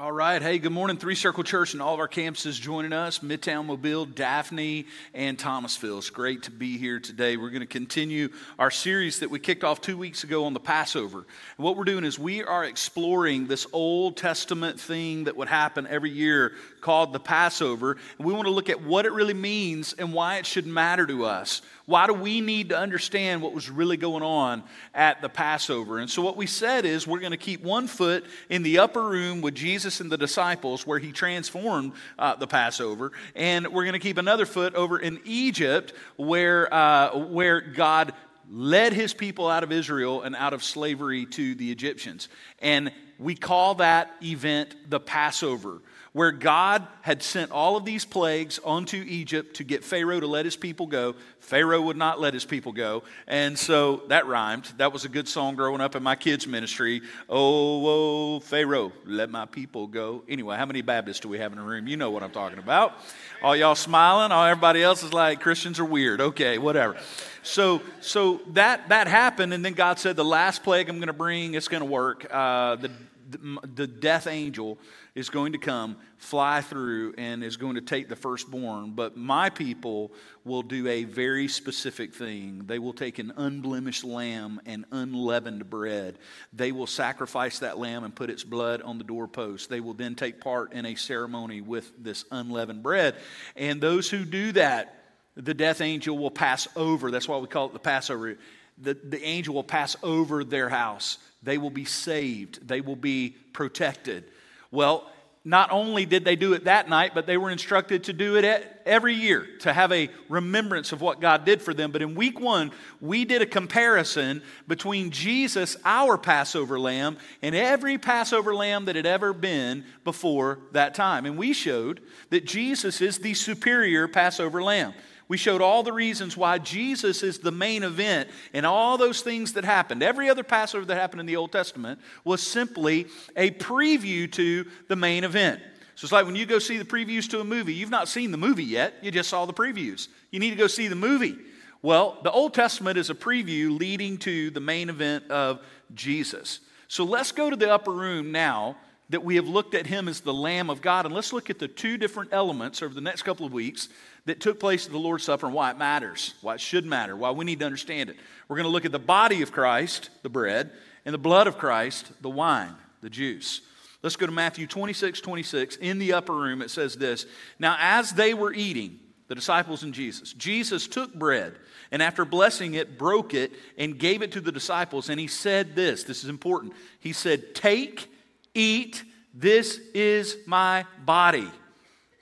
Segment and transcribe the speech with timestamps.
[0.00, 0.40] All right.
[0.40, 4.06] Hey, good morning, Three Circle Church and all of our campuses joining us Midtown Mobile,
[4.06, 5.98] Daphne, and Thomasville.
[5.98, 7.36] It's great to be here today.
[7.36, 10.60] We're going to continue our series that we kicked off two weeks ago on the
[10.60, 11.18] Passover.
[11.18, 15.86] And what we're doing is we are exploring this Old Testament thing that would happen
[15.86, 17.98] every year called the Passover.
[18.16, 21.06] And we want to look at what it really means and why it should matter
[21.06, 21.60] to us.
[21.92, 24.62] Why do we need to understand what was really going on
[24.94, 25.98] at the Passover?
[25.98, 29.06] And so, what we said is we're going to keep one foot in the upper
[29.06, 33.92] room with Jesus and the disciples where he transformed uh, the Passover, and we're going
[33.92, 38.14] to keep another foot over in Egypt where, uh, where God
[38.50, 42.30] led his people out of Israel and out of slavery to the Egyptians.
[42.60, 48.60] And we call that event the Passover where God had sent all of these plagues
[48.64, 51.14] onto Egypt to get Pharaoh to let his people go.
[51.40, 53.02] Pharaoh would not let his people go.
[53.26, 54.70] And so that rhymed.
[54.76, 57.00] That was a good song growing up in my kids' ministry.
[57.30, 60.22] Oh, oh, Pharaoh, let my people go.
[60.28, 61.86] Anyway, how many Baptists do we have in the room?
[61.86, 62.94] You know what I'm talking about.
[63.42, 66.20] All y'all smiling, all everybody else is like, Christians are weird.
[66.20, 66.96] Okay, whatever.
[67.42, 71.14] So, so that, that happened, and then God said, The last plague I'm going to
[71.14, 72.26] bring, it's going to work.
[72.30, 72.90] Uh, the,
[73.30, 74.78] the, the death angel
[75.14, 78.92] is going to come, fly through, and is going to take the firstborn.
[78.92, 80.12] But my people
[80.44, 82.62] will do a very specific thing.
[82.66, 86.18] They will take an unblemished lamb and unleavened bread.
[86.52, 89.68] They will sacrifice that lamb and put its blood on the doorpost.
[89.68, 93.16] They will then take part in a ceremony with this unleavened bread.
[93.54, 94.96] And those who do that,
[95.34, 97.10] the death angel will pass over.
[97.10, 98.38] That's why we call it the Passover.
[98.78, 101.18] The, the angel will pass over their house.
[101.42, 102.66] They will be saved.
[102.66, 104.24] They will be protected.
[104.72, 105.08] Well,
[105.44, 108.64] not only did they do it that night, but they were instructed to do it
[108.86, 111.90] every year to have a remembrance of what God did for them.
[111.90, 112.70] But in week one,
[113.00, 119.06] we did a comparison between Jesus, our Passover lamb, and every Passover lamb that had
[119.06, 121.26] ever been before that time.
[121.26, 124.94] And we showed that Jesus is the superior Passover lamb.
[125.28, 129.54] We showed all the reasons why Jesus is the main event and all those things
[129.54, 130.02] that happened.
[130.02, 134.96] Every other Passover that happened in the Old Testament was simply a preview to the
[134.96, 135.60] main event.
[135.94, 138.30] So it's like when you go see the previews to a movie, you've not seen
[138.30, 140.08] the movie yet, you just saw the previews.
[140.30, 141.36] You need to go see the movie.
[141.82, 145.60] Well, the Old Testament is a preview leading to the main event of
[145.94, 146.60] Jesus.
[146.88, 148.76] So let's go to the upper room now
[149.12, 151.58] that we have looked at him as the Lamb of God, and let's look at
[151.58, 153.90] the two different elements over the next couple of weeks
[154.24, 157.14] that took place at the Lord's Supper and why it matters, why it should matter,
[157.14, 158.16] why we need to understand it.
[158.48, 160.70] We're going to look at the body of Christ, the bread,
[161.04, 163.60] and the blood of Christ, the wine, the juice.
[164.02, 165.76] Let's go to Matthew 26, 26.
[165.76, 167.26] In the upper room, it says this
[167.58, 171.54] Now, as they were eating, the disciples and Jesus, Jesus took bread
[171.90, 175.10] and after blessing it, broke it and gave it to the disciples.
[175.10, 176.72] And he said this this is important.
[176.98, 178.11] He said, Take,
[178.54, 179.02] eat,
[179.34, 181.48] this is my body.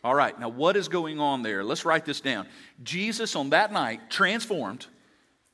[0.02, 1.62] All right, now what is going on there?
[1.62, 2.46] Let's write this down.
[2.82, 4.86] Jesus on that night transformed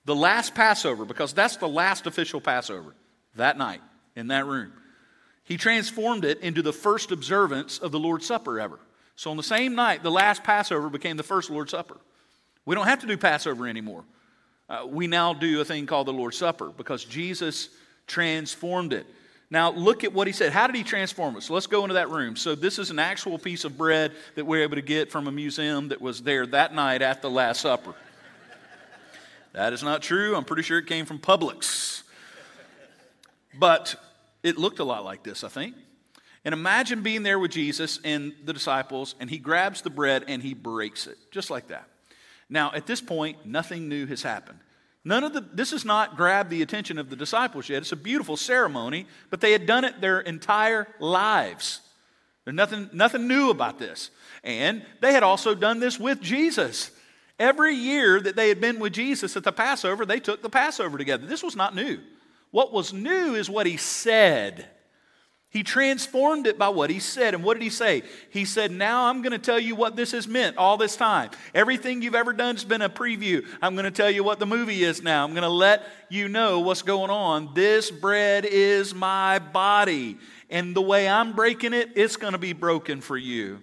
[0.04, 2.94] the last Passover, because that's the last official Passover,
[3.34, 3.80] that night
[4.14, 4.72] in that room.
[5.42, 8.78] He transformed it into the first observance of the Lord's Supper ever.
[9.16, 11.96] So on the same night, the last Passover became the first Lord's Supper.
[12.64, 14.04] We don't have to do Passover anymore.
[14.68, 17.68] Uh, we now do a thing called the Lord's Supper because Jesus
[18.06, 19.06] transformed it.
[19.48, 20.52] Now, look at what he said.
[20.52, 21.48] How did he transform us?
[21.50, 22.34] Let's go into that room.
[22.34, 25.28] So, this is an actual piece of bread that we are able to get from
[25.28, 27.94] a museum that was there that night at the Last Supper.
[29.52, 30.34] that is not true.
[30.34, 32.02] I'm pretty sure it came from Publix.
[33.58, 33.94] But
[34.42, 35.76] it looked a lot like this, I think.
[36.44, 40.42] And imagine being there with Jesus and the disciples, and he grabs the bread and
[40.42, 41.88] he breaks it, just like that.
[42.48, 44.60] Now, at this point, nothing new has happened.
[45.06, 47.82] None of the, this has not grabbed the attention of the disciples yet.
[47.82, 51.80] It's a beautiful ceremony, but they had done it their entire lives.
[52.44, 54.10] There's nothing, nothing new about this.
[54.42, 56.90] And they had also done this with Jesus.
[57.38, 60.98] Every year that they had been with Jesus at the Passover, they took the Passover
[60.98, 61.24] together.
[61.24, 62.00] This was not new.
[62.50, 64.66] What was new is what he said.
[65.50, 67.32] He transformed it by what he said.
[67.32, 68.02] And what did he say?
[68.30, 71.30] He said, Now I'm going to tell you what this has meant all this time.
[71.54, 73.46] Everything you've ever done has been a preview.
[73.62, 75.24] I'm going to tell you what the movie is now.
[75.24, 77.54] I'm going to let you know what's going on.
[77.54, 80.18] This bread is my body.
[80.50, 83.60] And the way I'm breaking it, it's going to be broken for you.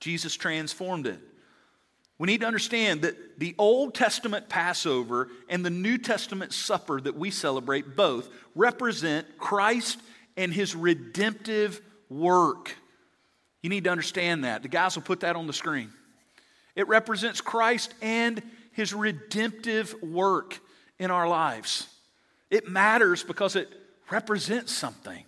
[0.00, 1.18] Jesus transformed it.
[2.18, 7.16] We need to understand that the Old Testament Passover and the New Testament supper that
[7.16, 9.98] we celebrate both represent Christ
[10.36, 12.74] and his redemptive work.
[13.62, 14.62] You need to understand that.
[14.62, 15.90] The guys will put that on the screen.
[16.74, 18.42] It represents Christ and
[18.72, 20.58] his redemptive work
[20.98, 21.88] in our lives.
[22.50, 23.68] It matters because it
[24.10, 25.24] represents something.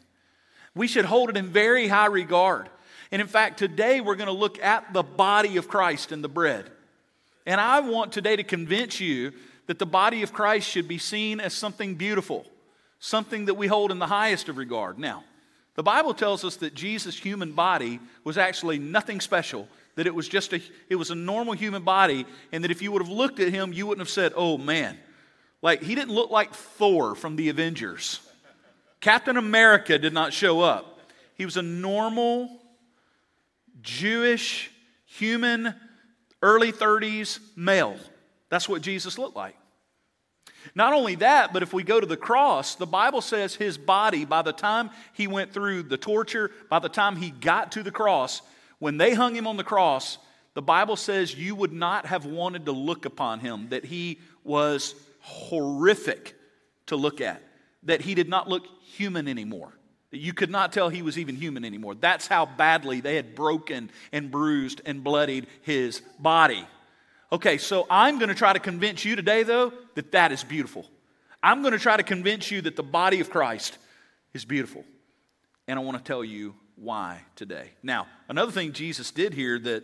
[0.74, 2.68] We should hold it in very high regard.
[3.10, 6.28] And in fact, today we're going to look at the body of Christ and the
[6.28, 6.70] bread.
[7.46, 9.32] And I want today to convince you
[9.66, 12.44] that the body of Christ should be seen as something beautiful,
[12.98, 14.98] something that we hold in the highest of regard.
[14.98, 15.24] Now,
[15.74, 20.28] the Bible tells us that Jesus' human body was actually nothing special, that it was
[20.28, 23.40] just a, it was a normal human body, and that if you would have looked
[23.40, 24.98] at him, you wouldn't have said, oh man.
[25.62, 28.20] Like, he didn't look like Thor from the Avengers.
[29.00, 31.00] Captain America did not show up.
[31.34, 32.60] He was a normal
[33.82, 34.70] Jewish,
[35.06, 35.74] human,
[36.42, 37.96] early 30s male.
[38.48, 39.56] That's what Jesus looked like.
[40.74, 44.24] Not only that, but if we go to the cross, the Bible says his body,
[44.24, 47.90] by the time he went through the torture, by the time he got to the
[47.90, 48.42] cross,
[48.78, 50.18] when they hung him on the cross,
[50.54, 54.94] the Bible says you would not have wanted to look upon him, that he was
[55.20, 56.34] horrific
[56.86, 57.42] to look at,
[57.82, 59.72] that he did not look human anymore.
[60.12, 61.94] That you could not tell he was even human anymore.
[61.94, 66.66] That's how badly they had broken and bruised and bloodied his body.
[67.32, 70.86] Okay, so I'm going to try to convince you today, though, that that is beautiful.
[71.42, 73.78] I'm going to try to convince you that the body of Christ
[74.32, 74.84] is beautiful.
[75.66, 77.70] And I want to tell you why today.
[77.82, 79.82] Now, another thing Jesus did here that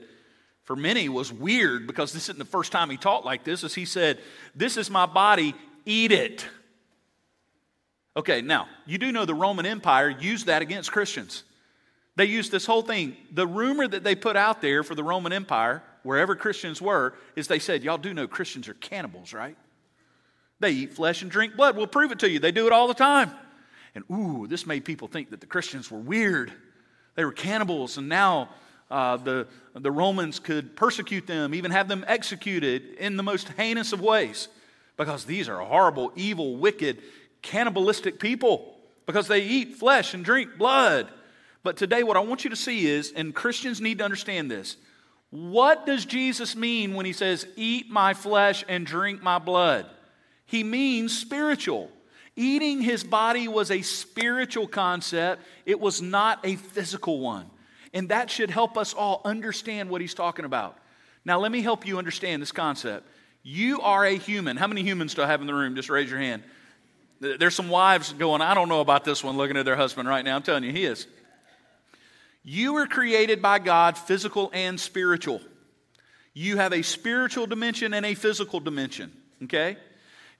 [0.64, 3.74] for many was weird because this isn't the first time he taught like this, is
[3.74, 4.20] he said,
[4.54, 5.54] This is my body,
[5.84, 6.46] eat it.
[8.16, 11.42] Okay, now, you do know the Roman Empire used that against Christians.
[12.14, 13.16] They used this whole thing.
[13.32, 17.48] The rumor that they put out there for the Roman Empire, wherever Christians were, is
[17.48, 19.56] they said, Y'all do know Christians are cannibals, right?
[20.60, 21.76] They eat flesh and drink blood.
[21.76, 22.38] We'll prove it to you.
[22.38, 23.32] They do it all the time.
[23.94, 26.52] And ooh, this made people think that the Christians were weird.
[27.14, 28.48] They were cannibals, and now
[28.90, 33.92] uh, the, the Romans could persecute them, even have them executed in the most heinous
[33.92, 34.48] of ways,
[34.96, 37.02] because these are horrible, evil, wicked,
[37.42, 38.74] cannibalistic people
[39.06, 41.08] because they eat flesh and drink blood.
[41.62, 44.76] But today, what I want you to see is, and Christians need to understand this
[45.32, 49.86] what does Jesus mean when he says, Eat my flesh and drink my blood?
[50.44, 51.90] He means spiritual.
[52.36, 57.48] Eating his body was a spiritual concept, it was not a physical one.
[57.94, 60.76] And that should help us all understand what he's talking about.
[61.24, 63.08] Now, let me help you understand this concept.
[63.42, 64.58] You are a human.
[64.58, 65.74] How many humans do I have in the room?
[65.74, 66.42] Just raise your hand.
[67.20, 70.24] There's some wives going, I don't know about this one, looking at their husband right
[70.24, 70.36] now.
[70.36, 71.06] I'm telling you, he is.
[72.44, 75.40] You were created by God, physical and spiritual.
[76.34, 79.12] You have a spiritual dimension and a physical dimension,
[79.44, 79.76] okay?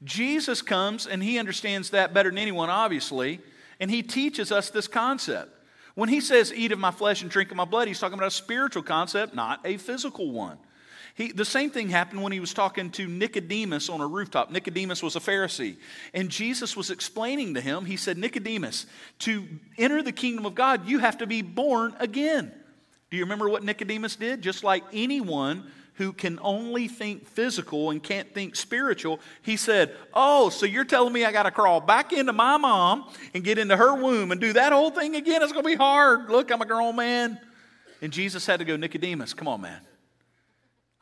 [0.03, 3.41] Jesus comes and he understands that better than anyone, obviously,
[3.79, 5.51] and he teaches us this concept.
[5.95, 8.29] When he says, Eat of my flesh and drink of my blood, he's talking about
[8.29, 10.59] a spiritual concept, not a physical one.
[11.15, 14.51] He, the same thing happened when he was talking to Nicodemus on a rooftop.
[14.51, 15.77] Nicodemus was a Pharisee.
[16.15, 18.87] And Jesus was explaining to him, he said, Nicodemus,
[19.21, 22.51] to enter the kingdom of God, you have to be born again.
[23.11, 24.41] Do you remember what Nicodemus did?
[24.41, 30.49] Just like anyone who can only think physical and can't think spiritual, he said, Oh,
[30.49, 33.77] so you're telling me I got to crawl back into my mom and get into
[33.77, 35.43] her womb and do that whole thing again?
[35.43, 36.31] It's going to be hard.
[36.31, 37.39] Look, I'm a grown man.
[38.01, 39.81] And Jesus had to go, Nicodemus, come on, man.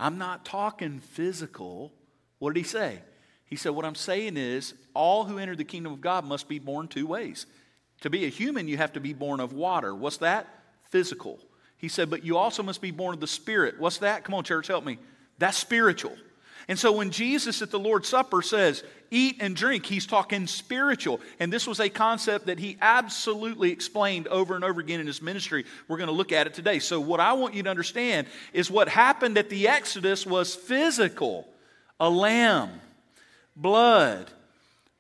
[0.01, 1.93] I'm not talking physical.
[2.39, 3.01] What did he say?
[3.45, 6.59] He said, What I'm saying is, all who enter the kingdom of God must be
[6.59, 7.47] born two ways.
[8.01, 9.95] To be a human, you have to be born of water.
[9.95, 10.49] What's that?
[10.85, 11.39] Physical.
[11.77, 13.79] He said, But you also must be born of the Spirit.
[13.79, 14.25] What's that?
[14.25, 14.99] Come on, church, help me.
[15.39, 16.17] That's spiritual.
[16.71, 21.21] And so when Jesus at the Lord's Supper says, eat and drink, he's talking spiritual.
[21.41, 25.21] And this was a concept that he absolutely explained over and over again in his
[25.21, 25.65] ministry.
[25.89, 26.79] We're going to look at it today.
[26.79, 31.49] So, what I want you to understand is what happened at the Exodus was physical
[31.99, 32.71] a lamb,
[33.57, 34.31] blood,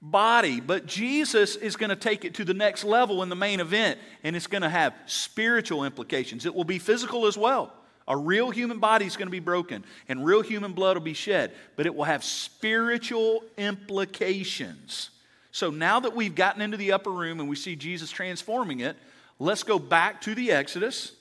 [0.02, 0.58] body.
[0.60, 4.00] But Jesus is going to take it to the next level in the main event,
[4.24, 6.46] and it's going to have spiritual implications.
[6.46, 7.72] It will be physical as well.
[8.10, 11.14] A real human body is going to be broken and real human blood will be
[11.14, 15.10] shed, but it will have spiritual implications.
[15.52, 18.96] So now that we've gotten into the upper room and we see Jesus transforming it,
[19.38, 21.12] let's go back to the Exodus,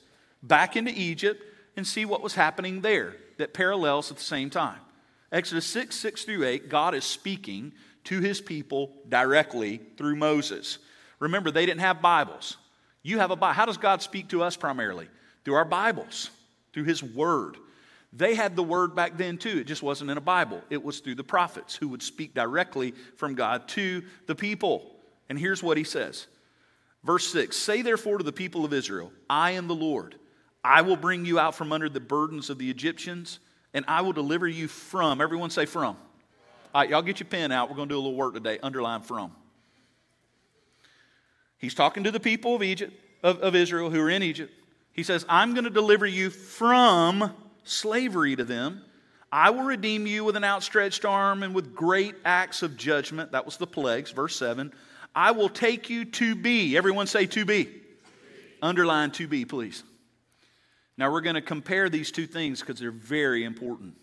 [0.42, 1.40] back into Egypt,
[1.76, 4.80] and see what was happening there that parallels at the same time.
[5.30, 7.70] Exodus 6, 6 through 8, God is speaking
[8.02, 10.78] to his people directly through Moses.
[11.20, 12.56] Remember, they didn't have Bibles.
[13.04, 13.54] You have a Bible.
[13.54, 15.06] How does God speak to us primarily?
[15.44, 16.30] Through our Bibles
[16.72, 17.56] through his word.
[18.12, 19.58] They had the word back then too.
[19.58, 20.62] It just wasn't in a Bible.
[20.68, 24.96] It was through the prophets who would speak directly from God to the people.
[25.28, 26.26] And here's what he says
[27.04, 30.16] Verse 6 Say therefore to the people of Israel, I am the Lord.
[30.62, 33.38] I will bring you out from under the burdens of the Egyptians,
[33.72, 35.20] and I will deliver you from.
[35.22, 35.96] Everyone say from.
[36.74, 37.70] All right, y'all get your pen out.
[37.70, 38.58] We're going to do a little work today.
[38.62, 39.32] Underline from.
[41.56, 42.92] He's talking to the people of Egypt.
[43.22, 44.52] of, of Israel who are in Egypt.
[44.92, 47.32] He says, I'm going to deliver you from
[47.64, 48.82] slavery to them.
[49.32, 53.32] I will redeem you with an outstretched arm and with great acts of judgment.
[53.32, 54.72] That was the plagues, verse 7.
[55.14, 56.76] I will take you to be.
[56.76, 57.68] Everyone say to be.
[58.60, 59.84] Underline to be, please.
[60.98, 63.94] Now we're going to compare these two things because they're very important.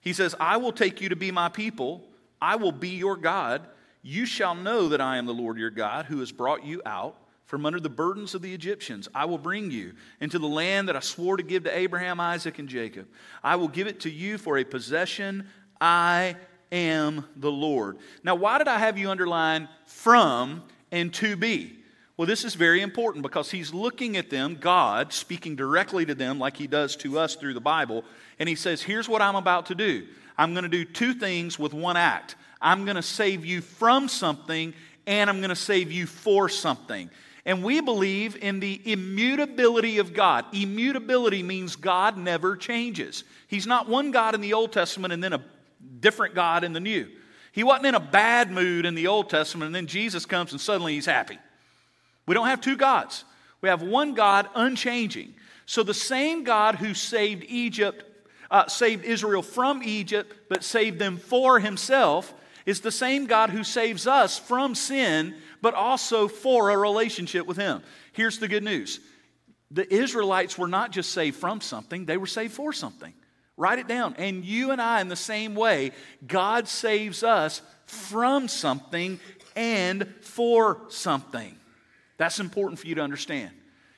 [0.00, 2.04] He says, I will take you to be my people.
[2.40, 3.66] I will be your God.
[4.02, 7.16] You shall know that I am the Lord your God who has brought you out
[7.48, 9.08] from under the burdens of the Egyptians.
[9.14, 12.58] I will bring you into the land that I swore to give to Abraham, Isaac,
[12.58, 13.08] and Jacob.
[13.42, 15.48] I will give it to you for a possession.
[15.80, 16.36] I
[16.70, 17.96] am the Lord.
[18.22, 20.62] Now, why did I have you underline from
[20.92, 21.78] and to be?
[22.18, 26.38] Well, this is very important because he's looking at them, God speaking directly to them
[26.38, 28.04] like he does to us through the Bible,
[28.38, 30.06] and he says, Here's what I'm about to do.
[30.36, 32.36] I'm going to do two things with one act.
[32.60, 34.74] I'm going to save you from something,
[35.08, 37.10] and I'm going to save you for something.
[37.46, 40.44] And we believe in the immutability of God.
[40.52, 43.24] Immutability means God never changes.
[43.48, 45.42] He's not one God in the Old Testament and then a
[45.98, 47.08] different God in the New.
[47.52, 50.60] He wasn't in a bad mood in the Old Testament and then Jesus comes and
[50.60, 51.38] suddenly he's happy.
[52.26, 53.24] We don't have two gods.
[53.62, 55.34] We have one God unchanging.
[55.64, 58.04] So the same God who saved Egypt,
[58.50, 62.34] uh, saved Israel from Egypt, but saved them for himself,
[62.68, 67.56] is the same God who saves us from sin but also for a relationship with
[67.56, 67.82] Him.
[68.12, 69.00] Here's the good news
[69.70, 73.14] the Israelites were not just saved from something, they were saved for something.
[73.56, 74.14] Write it down.
[74.18, 75.92] And you and I, in the same way,
[76.26, 79.18] God saves us from something
[79.56, 81.56] and for something.
[82.18, 83.50] That's important for you to understand.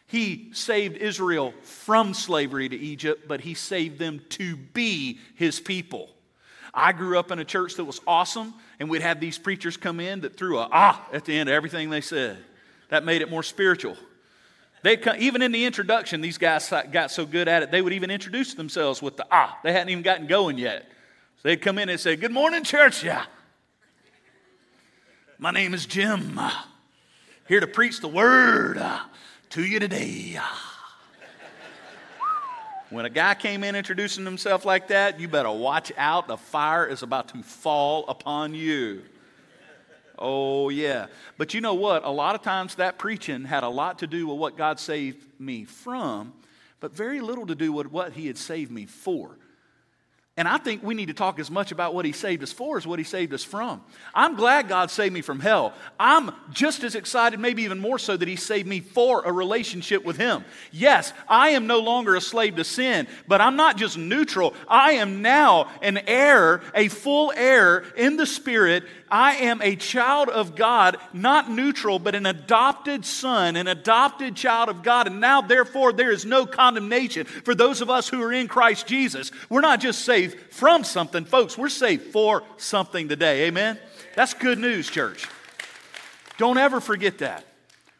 [0.06, 6.08] He saved Israel from slavery to Egypt, but he saved them to be his people.
[6.72, 10.00] I grew up in a church that was awesome, and we'd have these preachers come
[10.00, 12.38] in that threw a ah at the end of everything they said.
[12.88, 13.96] That made it more spiritual.
[14.82, 18.10] They even in the introduction, these guys got so good at it, they would even
[18.10, 19.58] introduce themselves with the ah.
[19.62, 20.88] They hadn't even gotten going yet.
[21.36, 23.04] So they'd come in and say, Good morning, church.
[23.04, 23.24] Yeah.
[25.38, 26.38] My name is Jim.
[27.48, 29.00] Here to preach the word uh,
[29.50, 30.38] to you today.
[32.90, 36.26] When a guy came in introducing himself like that, you better watch out.
[36.26, 39.02] The fire is about to fall upon you.
[40.18, 41.06] Oh, yeah.
[41.38, 42.04] But you know what?
[42.04, 45.24] A lot of times that preaching had a lot to do with what God saved
[45.38, 46.32] me from,
[46.80, 49.36] but very little to do with what He had saved me for.
[50.36, 52.78] And I think we need to talk as much about what He saved us for
[52.78, 53.82] as what He saved us from.
[54.14, 55.74] I'm glad God saved me from hell.
[55.98, 60.04] I'm just as excited, maybe even more so, that He saved me for a relationship
[60.04, 60.44] with Him.
[60.70, 64.54] Yes, I am no longer a slave to sin, but I'm not just neutral.
[64.66, 70.28] I am now an heir, a full heir in the Spirit I am a child
[70.28, 75.06] of God, not neutral, but an adopted son, an adopted child of God.
[75.06, 78.86] And now, therefore, there is no condemnation for those of us who are in Christ
[78.86, 79.32] Jesus.
[79.48, 83.46] We're not just saved from something, folks, we're saved for something today.
[83.46, 83.78] Amen?
[84.14, 85.26] That's good news, church.
[86.38, 87.44] Don't ever forget that.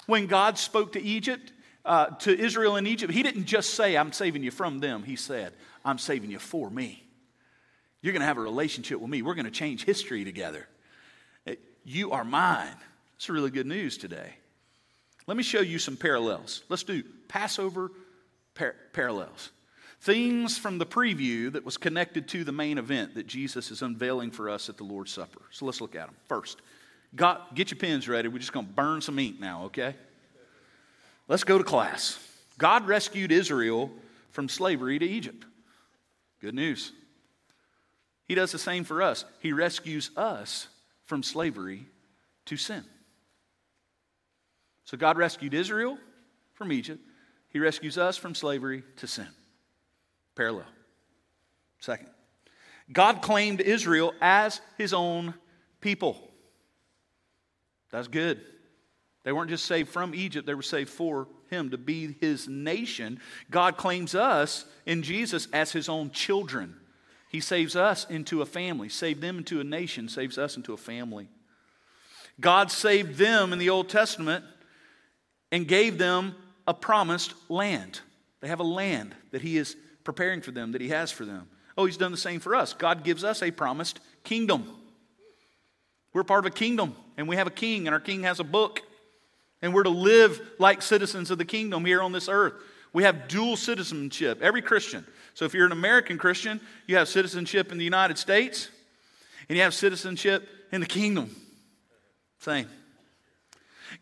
[0.07, 1.53] When God spoke to Egypt,
[1.85, 5.03] uh, to Israel in Egypt, He didn't just say, I'm saving you from them.
[5.03, 5.53] He said,
[5.85, 7.03] I'm saving you for me.
[8.03, 9.23] You're going to have a relationship with me.
[9.23, 10.67] We're going to change history together.
[11.91, 12.77] You are mine.
[13.17, 14.35] It's really good news today.
[15.27, 16.63] Let me show you some parallels.
[16.69, 17.91] Let's do Passover
[18.55, 19.51] par- parallels.
[20.01, 24.31] Things from the preview that was connected to the main event that Jesus is unveiling
[24.31, 25.41] for us at the Lord's Supper.
[25.51, 26.15] So let's look at them.
[26.29, 26.63] First,
[27.17, 28.29] God, get your pens ready.
[28.29, 29.97] We're just going to burn some ink now, okay?
[31.27, 32.25] Let's go to class.
[32.57, 33.91] God rescued Israel
[34.31, 35.45] from slavery to Egypt.
[36.41, 36.93] Good news.
[38.29, 39.25] He does the same for us.
[39.41, 40.69] He rescues us
[41.11, 41.85] from slavery
[42.47, 42.85] to sin.
[44.85, 45.99] So God rescued Israel
[46.55, 47.01] from Egypt.
[47.49, 49.27] He rescues us from slavery to sin.
[50.37, 50.69] Parallel.
[51.81, 52.11] Second,
[52.93, 55.35] God claimed Israel as his own
[55.81, 56.17] people.
[57.91, 58.41] That's good.
[59.25, 63.19] They weren't just saved from Egypt, they were saved for him to be his nation.
[63.51, 66.77] God claims us in Jesus as his own children.
[67.31, 70.77] He saves us into a family, saved them into a nation, saves us into a
[70.77, 71.29] family.
[72.41, 74.45] God saved them in the Old Testament
[75.53, 76.35] and gave them
[76.67, 78.01] a promised land.
[78.41, 81.49] They have a land that He is preparing for them, that He has for them.
[81.79, 82.73] Oh, He's done the same for us.
[82.73, 84.67] God gives us a promised kingdom.
[86.13, 88.45] We're part of a kingdom, and we have a king, and our king has a
[88.45, 88.81] book.
[89.63, 92.55] And we're to live like citizens of the kingdom here on this earth.
[92.93, 95.07] We have dual citizenship, every Christian.
[95.35, 98.69] So if you're an American Christian, you have citizenship in the United States
[99.49, 101.35] and you have citizenship in the kingdom.
[102.39, 102.67] Same.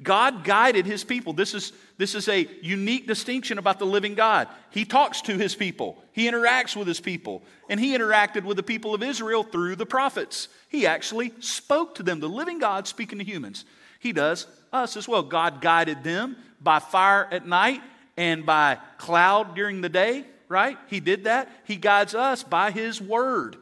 [0.03, 1.33] God guided his people.
[1.33, 4.49] This is, this is a unique distinction about the living God.
[4.71, 8.63] He talks to his people, he interacts with his people, and he interacted with the
[8.63, 10.49] people of Israel through the prophets.
[10.69, 13.65] He actually spoke to them, the living God speaking to humans.
[13.99, 15.23] He does us as well.
[15.23, 17.81] God guided them by fire at night
[18.17, 20.79] and by cloud during the day, right?
[20.89, 21.51] He did that.
[21.65, 23.57] He guides us by his word.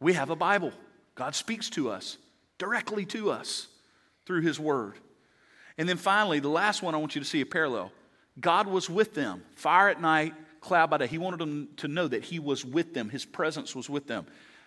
[0.00, 0.72] We have a Bible.
[1.14, 2.18] God speaks to us,
[2.58, 3.66] directly to us
[4.26, 4.94] through his word.
[5.76, 7.92] And then finally, the last one I want you to see a parallel.
[8.40, 11.06] God was with them, fire at night, cloud by day.
[11.06, 14.26] He wanted them to know that he was with them, his presence was with them.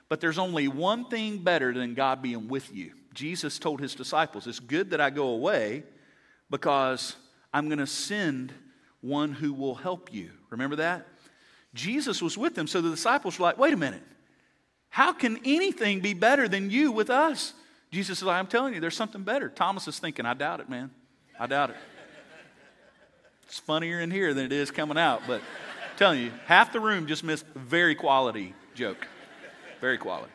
[0.10, 2.92] But there's only one thing better than God being with you.
[3.14, 5.84] Jesus told his disciples, It's good that I go away
[6.50, 7.16] because
[7.54, 8.54] I'm going to send
[9.02, 10.32] one who will help you.
[10.50, 11.08] Remember that?
[11.74, 14.04] Jesus was with them, so the disciples were like, Wait a minute.
[14.90, 17.54] How can anything be better than you with us?
[17.92, 19.48] Jesus says, I'm telling you, there's something better.
[19.48, 20.92] Thomas is thinking, I doubt it, man.
[21.40, 21.78] I doubt it.
[23.46, 26.80] It's funnier in here than it is coming out, but I'm telling you, half the
[26.80, 29.08] room just missed very quality joke.
[29.80, 30.32] Very quality.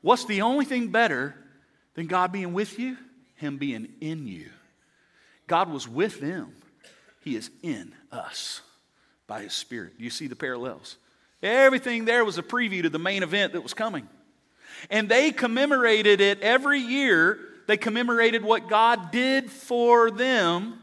[0.00, 1.34] What's the only thing better
[1.94, 2.96] than God being with you?
[3.34, 4.50] Him being in you.
[5.46, 6.52] God was with them.
[7.26, 8.62] He is in us
[9.26, 9.98] by His Spirit.
[9.98, 10.96] Do you see the parallels?
[11.42, 14.08] Everything there was a preview to the main event that was coming.
[14.90, 17.40] And they commemorated it every year.
[17.66, 20.78] They commemorated what God did for them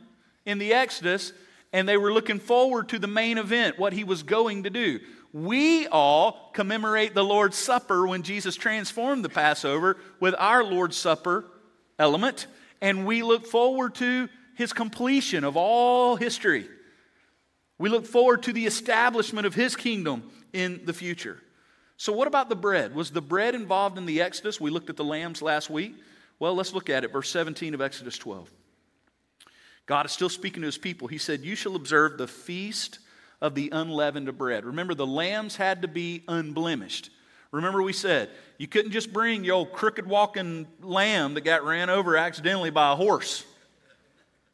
[0.45, 1.31] in the Exodus,
[1.71, 4.99] and they were looking forward to the main event, what he was going to do.
[5.31, 11.45] We all commemorate the Lord's Supper when Jesus transformed the Passover with our Lord's Supper
[11.97, 12.47] element,
[12.81, 16.67] and we look forward to his completion of all history.
[17.77, 21.39] We look forward to the establishment of his kingdom in the future.
[21.97, 22.95] So, what about the bread?
[22.95, 24.59] Was the bread involved in the Exodus?
[24.59, 25.95] We looked at the lambs last week.
[26.39, 27.11] Well, let's look at it.
[27.11, 28.51] Verse 17 of Exodus 12.
[29.85, 31.07] God is still speaking to his people.
[31.07, 32.99] He said, You shall observe the feast
[33.41, 34.65] of the unleavened bread.
[34.65, 37.09] Remember, the lambs had to be unblemished.
[37.51, 41.89] Remember, we said you couldn't just bring your old crooked walking lamb that got ran
[41.89, 43.45] over accidentally by a horse.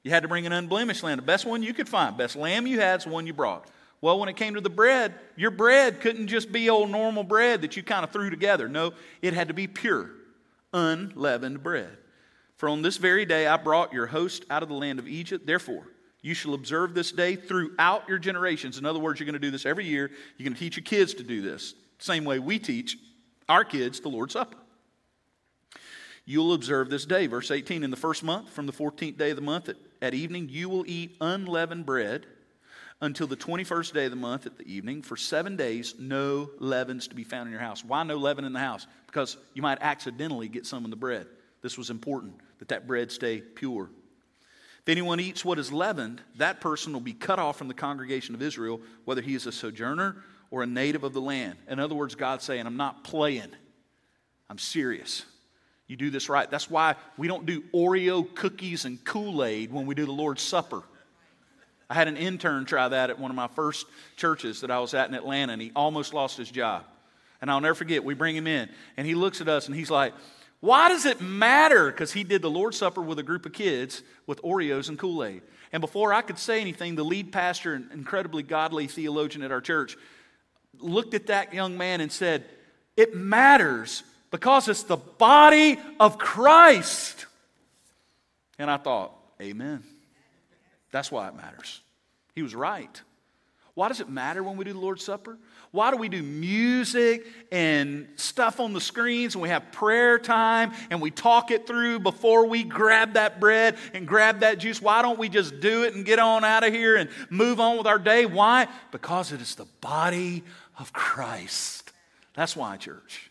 [0.04, 1.18] You had to bring an unblemished lamb.
[1.18, 3.68] The best one you could find, best lamb you had is the one you brought.
[4.02, 7.62] Well, when it came to the bread, your bread couldn't just be old normal bread
[7.62, 8.70] that you kind of threw together.
[8.70, 10.10] No, it had to be pure,
[10.74, 11.98] unleavened bread.
[12.56, 15.46] For on this very day I brought your host out of the land of Egypt.
[15.46, 15.84] Therefore,
[16.22, 18.78] you shall observe this day throughout your generations.
[18.78, 20.12] In other words, you're going to do this every year.
[20.38, 21.74] You're going to teach your kids to do this.
[21.98, 22.98] Same way we teach
[23.48, 24.58] our kids the Lord's Supper.
[26.26, 27.28] You'll observe this day.
[27.28, 30.14] Verse 18 In the first month, from the 14th day of the month at, at
[30.14, 32.26] evening, you will eat unleavened bread
[33.02, 35.02] until the 21st day of the month at the evening.
[35.02, 37.84] For seven days, no leavens to be found in your house.
[37.84, 38.88] Why no leaven in the house?
[39.06, 41.28] Because you might accidentally get some in the bread.
[41.62, 43.90] This was important that that bread stay pure.
[44.82, 48.36] If anyone eats what is leavened, that person will be cut off from the congregation
[48.36, 51.58] of Israel, whether he is a sojourner or a native of the land.
[51.68, 53.52] In other words, God's saying, I'm not playing,
[54.50, 55.26] I'm serious.
[55.90, 56.50] You do this right.
[56.50, 60.44] That's why we don't do Oreo cookies and Kool Aid when we do the Lord's
[60.44, 60.84] Supper.
[61.90, 64.94] I had an intern try that at one of my first churches that I was
[64.94, 66.86] at in Atlanta, and he almost lost his job.
[67.42, 69.90] And I'll never forget, we bring him in, and he looks at us and he's
[69.90, 70.14] like,
[70.60, 71.88] Why does it matter?
[71.88, 75.24] Because he did the Lord's Supper with a group of kids with Oreos and Kool
[75.24, 75.42] Aid.
[75.74, 79.62] And before I could say anything, the lead pastor, an incredibly godly theologian at our
[79.62, 79.98] church,
[80.78, 82.46] looked at that young man and said,
[82.96, 87.26] It matters because it's the body of Christ.
[88.58, 89.84] And I thought, Amen.
[90.92, 91.82] That's why it matters.
[92.36, 93.02] He was right.
[93.74, 95.38] Why does it matter when we do the Lord's Supper?
[95.72, 100.74] Why do we do music and stuff on the screens and we have prayer time
[100.90, 104.82] and we talk it through before we grab that bread and grab that juice?
[104.82, 107.78] Why don't we just do it and get on out of here and move on
[107.78, 108.26] with our day?
[108.26, 108.68] Why?
[108.92, 110.44] Because it is the body
[110.78, 111.92] of Christ.
[112.34, 113.29] That's why, church.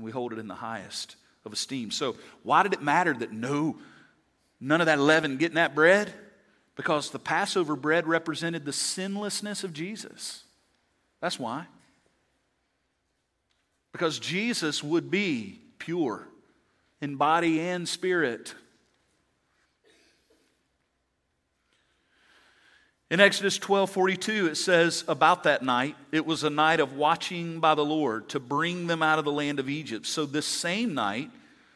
[0.00, 1.90] And we hold it in the highest of esteem.
[1.90, 3.76] So, why did it matter that no
[4.60, 6.12] None of that leaven getting that bread?
[6.76, 10.44] Because the Passover bread represented the sinlessness of Jesus.
[11.20, 11.66] That's why.
[13.92, 16.28] Because Jesus would be pure
[17.00, 18.54] in body and spirit.
[23.10, 27.58] In Exodus 12 42, it says about that night, it was a night of watching
[27.58, 30.06] by the Lord to bring them out of the land of Egypt.
[30.06, 31.30] So, this same night,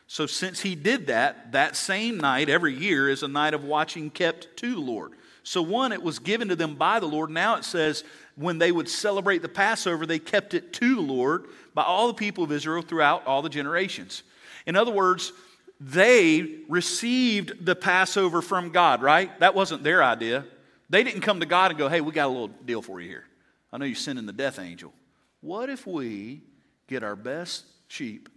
[0.07, 4.11] so, since he did that, that same night every year is a night of watching
[4.11, 5.13] kept to the Lord.
[5.43, 7.31] So, one, it was given to them by the Lord.
[7.31, 8.05] Now it says
[8.37, 12.15] when they would celebrate the Passover, they kept it to the Lord by all the
[12.15, 14.23] people of Israel throughout all the generations.
[14.67, 15.33] In other words,
[15.81, 19.37] they received the Passover from God, right?
[19.41, 20.45] That wasn't their idea.
[20.91, 23.09] They didn't come to God and go, hey, we got a little deal for you
[23.09, 23.25] here.
[23.73, 24.93] I know you're sending the death angel.
[25.41, 26.43] What if we
[26.87, 28.29] get our best sheep,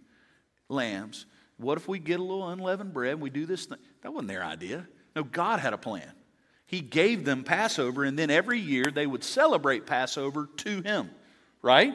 [0.68, 1.26] lambs?
[1.58, 3.78] What if we get a little unleavened bread and we do this thing?
[4.02, 4.86] That wasn't their idea.
[5.14, 6.10] No, God had a plan.
[6.66, 11.10] He gave them Passover, and then every year they would celebrate Passover to Him,
[11.62, 11.94] right?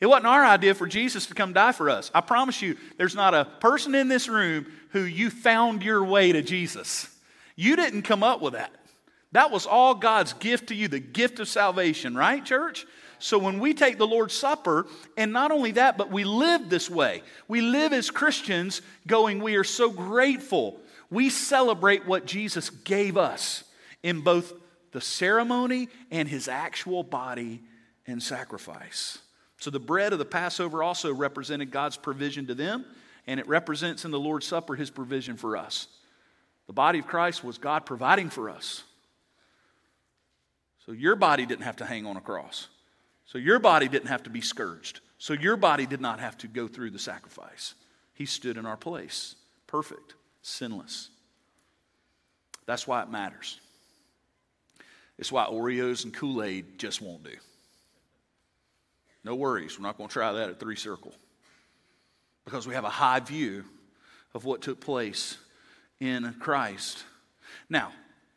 [0.00, 2.10] It wasn't our idea for Jesus to come die for us.
[2.14, 6.32] I promise you, there's not a person in this room who you found your way
[6.32, 7.08] to Jesus.
[7.56, 8.74] You didn't come up with that.
[9.36, 12.86] That was all God's gift to you, the gift of salvation, right, church?
[13.18, 16.88] So when we take the Lord's Supper, and not only that, but we live this
[16.88, 20.80] way, we live as Christians going, we are so grateful.
[21.10, 23.64] We celebrate what Jesus gave us
[24.02, 24.54] in both
[24.92, 27.60] the ceremony and his actual body
[28.06, 29.18] and sacrifice.
[29.58, 32.86] So the bread of the Passover also represented God's provision to them,
[33.26, 35.88] and it represents in the Lord's Supper his provision for us.
[36.68, 38.82] The body of Christ was God providing for us.
[40.86, 42.68] So your body didn't have to hang on a cross.
[43.26, 45.00] So your body didn't have to be scourged.
[45.18, 47.74] So your body did not have to go through the sacrifice.
[48.14, 49.34] He stood in our place,
[49.66, 51.10] perfect, sinless.
[52.66, 53.60] That's why it matters.
[55.18, 57.36] It's why Oreos and Kool Aid just won't do.
[59.24, 61.12] No worries, we're not going to try that at Three Circle
[62.44, 63.64] because we have a high view
[64.34, 65.36] of what took place
[65.98, 67.04] in Christ.
[67.68, 67.90] Now,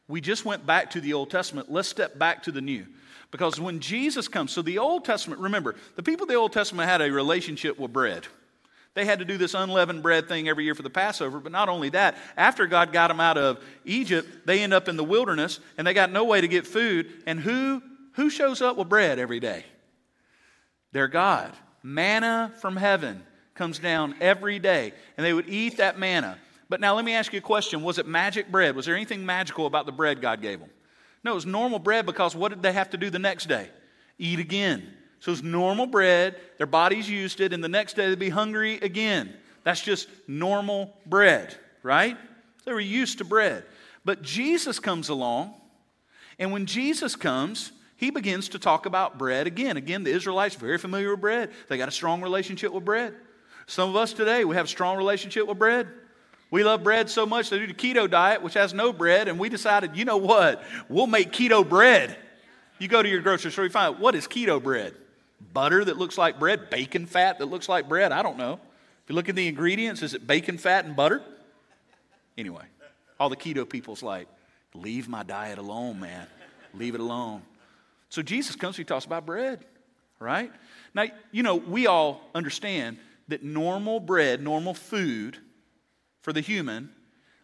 [0.10, 1.72] we just went back to the Old Testament.
[1.72, 2.86] Let's step back to the New.
[3.32, 6.90] Because when Jesus comes, so the Old Testament, remember, the people of the Old Testament
[6.90, 8.26] had a relationship with bread.
[8.96, 11.70] They had to do this unleavened bread thing every year for the Passover, but not
[11.70, 15.60] only that, after God got them out of Egypt, they end up in the wilderness
[15.78, 17.14] and they got no way to get food.
[17.28, 19.64] And who, who shows up with bread every day?
[20.92, 21.54] Their God.
[21.84, 26.40] Manna from heaven comes down every day, and they would eat that manna.
[26.70, 28.76] But now let me ask you a question Was it magic bread?
[28.76, 30.70] Was there anything magical about the bread God gave them?
[31.24, 33.70] No, it was normal bread because what did they have to do the next day?
[34.18, 34.94] Eat again.
[35.20, 38.76] So it's normal bread, their bodies used it, and the next day they'd be hungry
[38.76, 39.34] again.
[39.64, 42.18] That's just normal bread, right?
[42.64, 43.66] They were used to bread.
[44.06, 45.56] But Jesus comes along,
[46.38, 49.76] and when Jesus comes, he begins to talk about bread again.
[49.76, 51.52] Again, the Israelites very familiar with bread.
[51.68, 53.14] They got a strong relationship with bread.
[53.68, 55.90] Some of us today, we have a strong relationship with bread.
[56.52, 59.38] We love bread so much they do the keto diet, which has no bread, and
[59.38, 60.64] we decided, you know what?
[60.88, 62.18] We'll make keto bread.
[62.80, 64.96] You go to your grocery store, you find out what is keto bread?
[65.54, 68.12] Butter that looks like bread, bacon fat that looks like bread.
[68.12, 68.54] I don't know.
[68.54, 71.22] If you look at the ingredients, is it bacon fat and butter?
[72.38, 72.64] Anyway,
[73.20, 74.28] all the keto people's like,
[74.74, 76.26] leave my diet alone, man.
[76.74, 77.42] Leave it alone.
[78.10, 79.64] So Jesus comes, he talks about bread,
[80.20, 80.52] right?
[80.96, 85.38] Now, you know, we all understand that normal bread, normal food
[86.22, 86.90] for the human,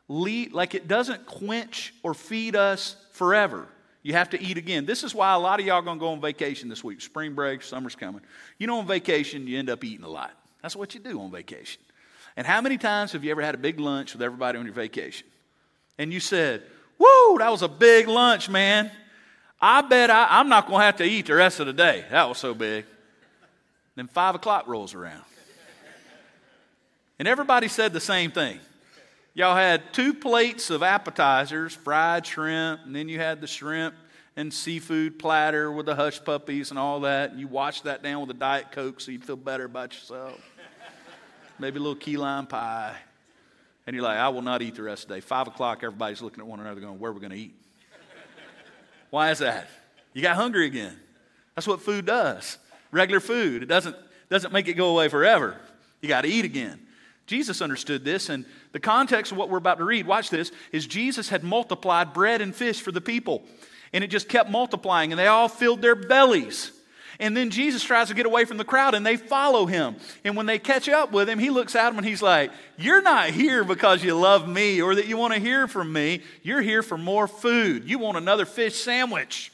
[0.08, 3.68] like it doesn't quench or feed us forever.
[4.04, 4.86] You have to eat again.
[4.86, 7.02] This is why a lot of y'all going to go on vacation this week.
[7.02, 8.22] Spring break, summer's coming.
[8.60, 10.32] You know, on vacation, you end up eating a lot.
[10.62, 11.82] That's what you do on vacation.
[12.38, 14.76] And how many times have you ever had a big lunch with everybody on your
[14.76, 15.26] vacation?
[15.98, 16.64] And you said,
[17.00, 18.92] Whoa, that was a big lunch, man.
[19.60, 22.06] I bet I, am not going to have to eat the rest of the day.
[22.12, 22.86] That was so big.
[23.96, 25.24] Then five o'clock rolls around.
[27.19, 28.60] And everybody said the same thing.
[29.34, 33.95] Y'all had two plates of appetizers, fried shrimp, and then you had the shrimp
[34.38, 37.32] and seafood platter with the hush puppies and all that.
[37.32, 40.39] And you washed that down with a Diet Coke so you'd feel better about yourself.
[41.60, 42.95] Maybe a little key lime pie.
[43.88, 45.21] And you're like, I will not eat the rest of the day.
[45.21, 47.56] Five o'clock, everybody's looking at one another going, Where are we going to eat?
[49.10, 49.69] Why is that?
[50.13, 50.97] You got hungry again.
[51.56, 52.58] That's what food does.
[52.91, 53.95] Regular food, it doesn't,
[54.30, 55.58] doesn't make it go away forever.
[56.01, 56.85] You got to eat again.
[57.26, 60.86] Jesus understood this, and the context of what we're about to read, watch this, is
[60.86, 63.44] Jesus had multiplied bread and fish for the people.
[63.94, 66.72] And it just kept multiplying, and they all filled their bellies.
[67.20, 69.96] And then Jesus tries to get away from the crowd and they follow him.
[70.24, 73.02] And when they catch up with him, he looks at them and he's like, You're
[73.02, 76.24] not here because you love me or that you want to hear from me.
[76.44, 77.90] You're here for more food.
[77.90, 79.52] You want another fish sandwich.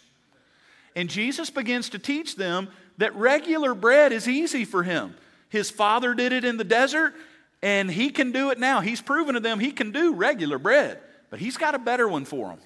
[0.96, 5.16] And Jesus begins to teach them that regular bread is easy for him.
[5.50, 7.14] His father did it in the desert
[7.62, 8.82] and he can do it now.
[8.82, 12.26] He's proven to them he can do regular bread, but he's got a better one
[12.26, 12.60] for them.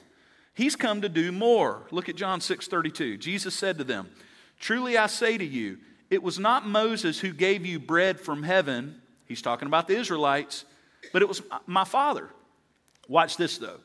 [0.53, 1.86] He's come to do more.
[1.91, 3.17] Look at John 6 32.
[3.17, 4.10] Jesus said to them,
[4.60, 5.77] Truly I say to you,
[6.10, 9.01] it was not Moses who gave you bread from heaven.
[9.27, 10.63] He's talking about the Israelites,
[11.12, 12.29] but it was my Father.
[13.08, 13.79] Watch this though.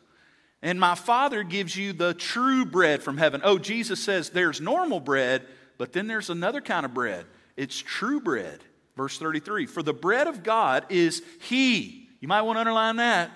[0.63, 3.41] And my Father gives you the true bread from heaven.
[3.43, 5.47] Oh, Jesus says there's normal bread,
[5.79, 7.25] but then there's another kind of bread.
[7.57, 8.61] It's true bread.
[9.01, 12.11] Verse 33 For the bread of God is He.
[12.21, 13.31] You might want to underline that.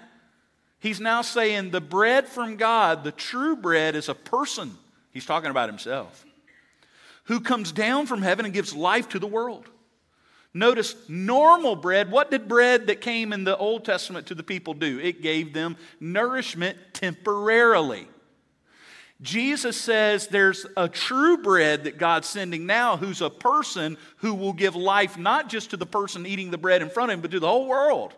[0.79, 4.77] He's now saying the bread from God, the true bread, is a person.
[5.11, 6.27] He's talking about himself.
[7.25, 9.67] Who comes down from heaven and gives life to the world.
[10.53, 12.11] Notice normal bread.
[12.11, 14.99] What did bread that came in the Old Testament to the people do?
[14.99, 18.07] It gave them nourishment temporarily.
[19.25, 24.53] Jesus says there's a true bread that God's sending now who's a person who will
[24.53, 27.31] give life not just to the person eating the bread in front of him, but
[27.31, 28.13] to the whole world.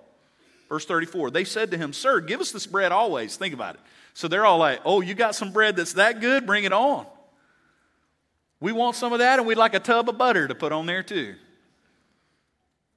[0.68, 3.36] Verse 34 They said to him, Sir, give us this bread always.
[3.36, 3.80] Think about it.
[4.14, 6.44] So they're all like, Oh, you got some bread that's that good?
[6.44, 7.06] Bring it on.
[8.58, 10.86] We want some of that, and we'd like a tub of butter to put on
[10.86, 11.36] there too.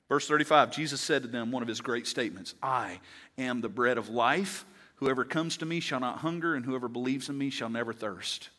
[0.07, 2.99] Verse 35 Jesus said to them one of his great statements I
[3.37, 4.65] am the bread of life.
[4.99, 8.49] Whoever comes to me shall not hunger, and whoever believes in me shall never thirst.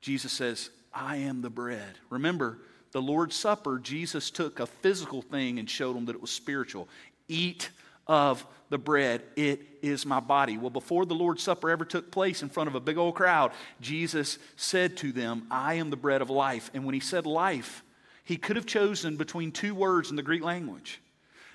[0.00, 1.98] Jesus says, I am the bread.
[2.10, 2.58] Remember,
[2.92, 6.88] the Lord's Supper, Jesus took a physical thing and showed them that it was spiritual.
[7.28, 7.70] Eat
[8.06, 9.22] of the bread.
[9.36, 10.58] It is my body.
[10.58, 13.52] Well, before the Lord's Supper ever took place in front of a big old crowd,
[13.80, 16.70] Jesus said to them, I am the bread of life.
[16.74, 17.82] And when he said life,
[18.24, 21.00] he could have chosen between two words in the Greek language.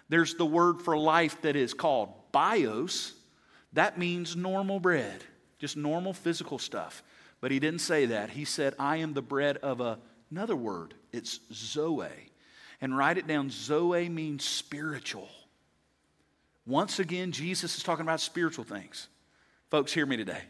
[0.10, 3.14] There's the word for life that is called bios.
[3.74, 5.24] That means normal bread,
[5.60, 7.04] just normal physical stuff.
[7.42, 8.32] But he didn't say that.
[8.32, 10.00] He said, I am the bread of a,
[10.32, 10.94] another word.
[11.12, 12.08] It's zoe.
[12.82, 13.50] And write it down.
[13.50, 15.30] Zoe means spiritual.
[16.66, 19.08] Once again, Jesus is talking about spiritual things.
[19.70, 20.42] Folks, hear me today.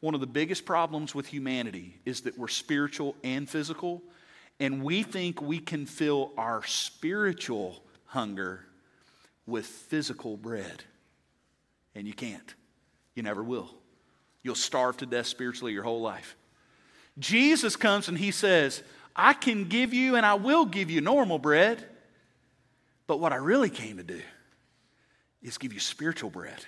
[0.00, 4.02] One of the biggest problems with humanity is that we're spiritual and physical,
[4.60, 8.64] and we think we can fill our spiritual hunger
[9.46, 10.84] with physical bread.
[11.96, 12.54] And you can't.
[13.14, 13.70] You never will.
[14.42, 16.36] You'll starve to death spiritually your whole life.
[17.18, 18.82] Jesus comes and he says,
[19.16, 21.82] I can give you and I will give you normal bread,
[23.06, 24.20] but what I really came to do
[25.42, 26.58] is give you spiritual bread.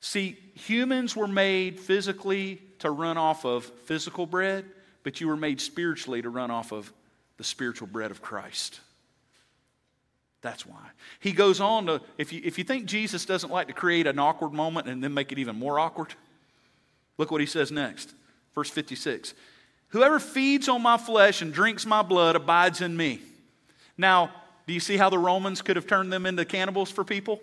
[0.00, 4.66] See, humans were made physically to run off of physical bread,
[5.02, 6.92] but you were made spiritually to run off of
[7.38, 8.80] the spiritual bread of Christ.
[10.42, 10.80] That's why.
[11.18, 14.18] He goes on to, if you, if you think Jesus doesn't like to create an
[14.18, 16.14] awkward moment and then make it even more awkward,
[17.18, 18.14] look what he says next.
[18.54, 19.34] Verse 56
[19.88, 23.20] Whoever feeds on my flesh and drinks my blood abides in me.
[23.98, 24.30] Now,
[24.66, 27.40] do you see how the Romans could have turned them into cannibals for people?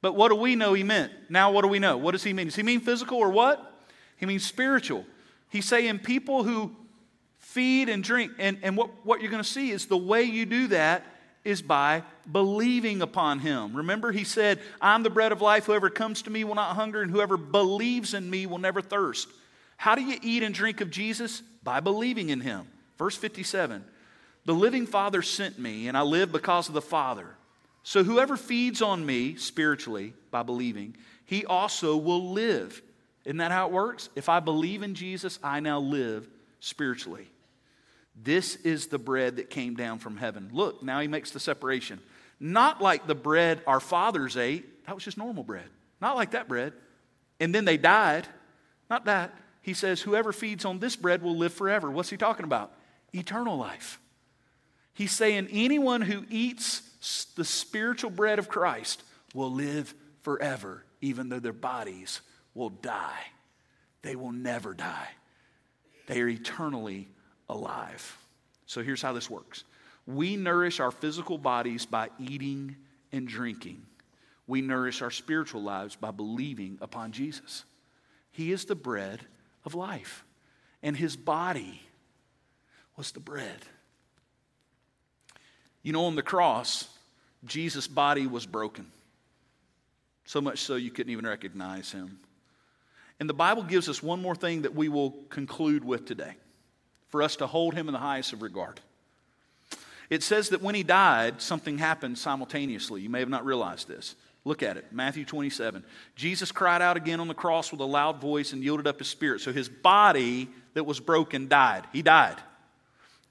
[0.00, 1.12] But what do we know he meant?
[1.28, 1.96] Now, what do we know?
[1.96, 2.46] What does he mean?
[2.46, 3.80] Does he mean physical or what?
[4.18, 5.04] He means spiritual.
[5.50, 6.74] He's saying people who
[7.38, 10.46] feed and drink, and, and what, what you're going to see is the way you
[10.46, 11.04] do that
[11.46, 13.76] is by believing upon him.
[13.76, 15.66] Remember, he said, I'm the bread of life.
[15.66, 19.28] Whoever comes to me will not hunger, and whoever believes in me will never thirst.
[19.76, 21.42] How do you eat and drink of Jesus?
[21.62, 22.66] By believing in him.
[22.98, 23.84] Verse 57
[24.46, 27.36] the living Father sent me, and I live because of the Father.
[27.82, 32.80] So whoever feeds on me spiritually by believing, he also will live.
[33.24, 34.08] Isn't that how it works?
[34.14, 36.28] If I believe in Jesus, I now live
[36.60, 37.28] spiritually.
[38.20, 40.50] This is the bread that came down from heaven.
[40.52, 42.00] Look, now he makes the separation.
[42.40, 45.68] Not like the bread our fathers ate, that was just normal bread.
[46.00, 46.72] Not like that bread.
[47.40, 48.26] And then they died.
[48.88, 49.34] Not that.
[49.60, 51.90] He says, Whoever feeds on this bread will live forever.
[51.90, 52.72] What's he talking about?
[53.12, 53.98] Eternal life.
[54.94, 56.80] He's saying anyone who eats
[57.36, 59.02] the spiritual bread of Christ
[59.34, 62.22] will live forever, even though their bodies
[62.54, 63.24] will die.
[64.02, 65.08] They will never die,
[66.06, 67.08] they are eternally
[67.48, 68.18] alive.
[68.66, 69.64] So here's how this works
[70.06, 72.76] we nourish our physical bodies by eating
[73.12, 73.82] and drinking,
[74.46, 77.64] we nourish our spiritual lives by believing upon Jesus.
[78.30, 79.20] He is the bread
[79.64, 80.24] of life,
[80.82, 81.82] and his body
[82.96, 83.64] was the bread.
[85.82, 86.88] You know, on the cross,
[87.44, 88.90] Jesus' body was broken.
[90.24, 92.18] So much so you couldn't even recognize him.
[93.20, 96.34] And the Bible gives us one more thing that we will conclude with today
[97.08, 98.80] for us to hold him in the highest of regard.
[100.08, 103.02] It says that when he died, something happened simultaneously.
[103.02, 104.14] You may have not realized this.
[104.44, 105.82] Look at it Matthew 27.
[106.14, 109.08] Jesus cried out again on the cross with a loud voice and yielded up his
[109.08, 109.40] spirit.
[109.40, 111.84] So his body that was broken died.
[111.92, 112.36] He died.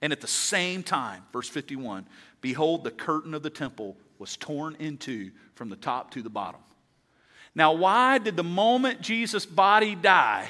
[0.02, 2.06] And at the same time, verse 51,
[2.42, 6.30] Behold, the curtain of the temple was torn in two from the top to the
[6.30, 6.60] bottom.
[7.56, 10.50] Now, why did the moment Jesus' body die,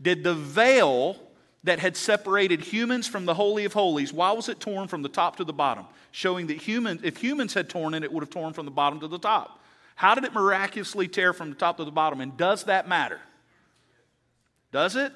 [0.00, 1.16] did the veil
[1.64, 5.08] that had separated humans from the Holy of Holies, why was it torn from the
[5.08, 5.86] top to the bottom?
[6.12, 9.00] Showing that humans, if humans had torn it, it would have torn from the bottom
[9.00, 9.60] to the top.
[9.96, 12.20] How did it miraculously tear from the top to the bottom?
[12.20, 13.18] And does that matter?
[14.72, 15.12] Does it?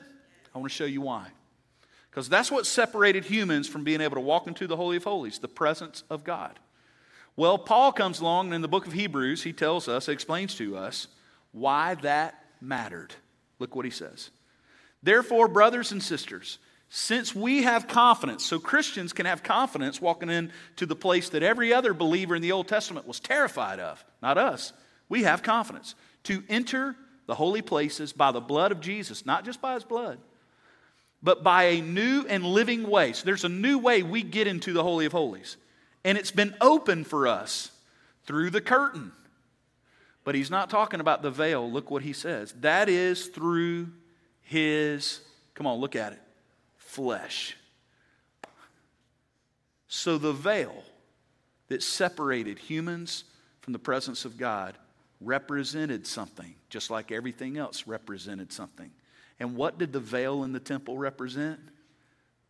[0.55, 1.29] I want to show you why.
[2.11, 5.39] Because that's what separated humans from being able to walk into the Holy of Holies,
[5.39, 6.59] the presence of God.
[7.37, 10.77] Well, Paul comes along and in the book of Hebrews, he tells us, explains to
[10.77, 11.09] us
[11.53, 13.15] why that mattered.
[13.59, 14.31] Look what he says.
[15.03, 16.59] Therefore, brothers and sisters,
[16.91, 21.73] since we have confidence, so Christians can have confidence walking into the place that every
[21.73, 24.73] other believer in the Old Testament was terrified of, not us.
[25.09, 29.61] We have confidence to enter the holy places by the blood of Jesus, not just
[29.61, 30.19] by his blood,
[31.23, 33.13] but by a new and living way.
[33.13, 35.59] So there's a new way we get into the Holy of Holies.
[36.05, 37.71] And it's been open for us
[38.25, 39.13] through the curtain.
[40.25, 41.71] But he's not talking about the veil.
[41.71, 42.55] Look what he says.
[42.61, 43.89] That is through
[44.49, 45.21] his,
[45.55, 46.23] come on, look at it,
[46.79, 47.55] flesh.
[49.89, 50.85] So the veil
[51.69, 53.25] that separated humans
[53.61, 54.79] from the presence of God
[55.21, 58.91] represented something, just like everything else represented something.
[59.39, 61.61] And what did the veil in the temple represent?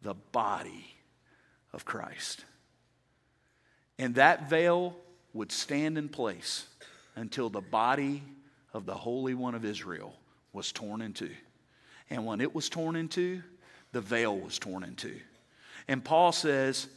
[0.03, 0.95] The body
[1.73, 2.45] of Christ.
[3.99, 4.95] And that veil
[5.33, 6.69] would stand in place
[7.17, 8.23] until the body
[8.73, 10.15] of the Holy One of Israel
[10.53, 11.35] was torn in two.
[12.11, 13.43] And when it was torn in two,
[13.93, 15.19] the veil was torn in two.
[15.87, 16.89] And Paul says,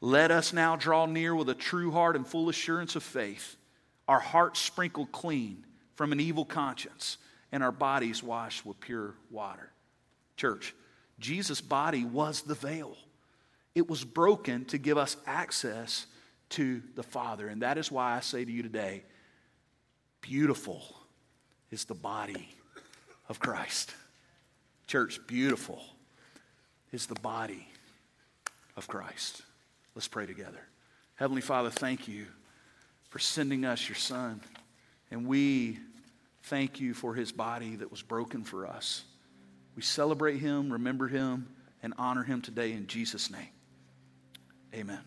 [0.00, 3.56] Let us now draw near with a true heart and full assurance of faith,
[4.06, 7.18] our hearts sprinkled clean from an evil conscience,
[7.52, 9.70] and our bodies washed with pure water.
[10.36, 10.74] Church,
[11.18, 12.96] Jesus' body was the veil.
[13.74, 16.06] It was broken to give us access
[16.50, 17.48] to the Father.
[17.48, 19.02] And that is why I say to you today
[20.20, 20.82] beautiful
[21.70, 22.48] is the body
[23.28, 23.94] of Christ.
[24.88, 25.82] Church, beautiful
[26.92, 27.68] is the body
[28.74, 29.42] of Christ.
[29.94, 30.60] Let's pray together.
[31.16, 32.26] Heavenly Father, thank you
[33.10, 34.40] for sending us your Son.
[35.10, 35.78] And we
[36.44, 39.04] thank you for his body that was broken for us.
[39.76, 41.48] We celebrate him, remember him,
[41.82, 43.48] and honor him today in Jesus' name.
[44.74, 45.00] Amen.